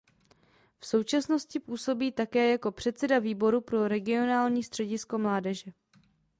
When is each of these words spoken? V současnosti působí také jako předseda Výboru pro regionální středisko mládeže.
V 0.79 0.85
současnosti 0.85 1.59
působí 1.59 2.11
také 2.11 2.51
jako 2.51 2.71
předseda 2.71 3.19
Výboru 3.19 3.61
pro 3.61 3.87
regionální 3.87 4.63
středisko 4.63 5.17
mládeže. 5.17 5.71